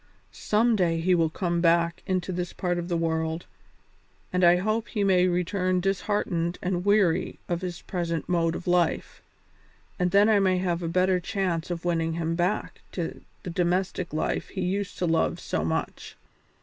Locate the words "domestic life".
13.51-14.49